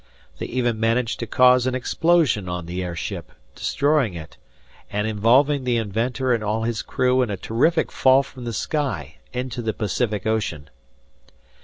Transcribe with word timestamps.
They 0.39 0.47
even 0.47 0.79
managed 0.79 1.19
to 1.19 1.27
cause 1.27 1.67
an 1.67 1.75
explosion 1.75 2.49
on 2.49 2.65
the 2.65 2.83
airship, 2.83 3.33
destroying 3.53 4.15
it, 4.15 4.35
and 4.91 5.05
involving 5.07 5.63
the 5.63 5.77
inventor 5.77 6.33
and 6.33 6.43
all 6.43 6.63
his 6.63 6.81
crew 6.81 7.21
in 7.21 7.29
a 7.29 7.37
terrific 7.37 7.91
fall 7.91 8.23
from 8.23 8.43
the 8.45 8.51
sky 8.53 9.17
into 9.31 9.61
the 9.61 9.73
Pacific 9.73 10.25
ocean. 10.25 10.71